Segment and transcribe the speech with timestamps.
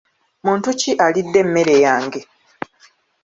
[0.45, 2.21] Muntu ki alidde emmere yange?